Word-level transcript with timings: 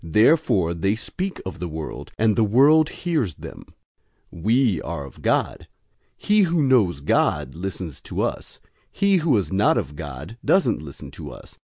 Therefore 0.03 0.73
they 0.73 0.95
speak 0.95 1.39
of 1.45 1.59
the 1.59 1.67
world, 1.67 2.11
and 2.17 2.35
the 2.35 2.43
world 2.43 2.89
hears 2.89 3.35
them. 3.35 3.65
004:006 4.33 4.43
We 4.43 4.81
are 4.81 5.05
of 5.05 5.21
God. 5.21 5.67
He 6.17 6.41
who 6.41 6.63
knows 6.63 7.01
God 7.01 7.53
listens 7.53 8.01
to 8.05 8.21
us. 8.23 8.59
He 8.91 9.17
who 9.17 9.37
is 9.37 9.51
not 9.53 9.77
of 9.77 9.95
God 9.95 10.39
doesn't 10.43 10.81
listen 10.81 11.11
to 11.11 11.29
us. 11.29 11.55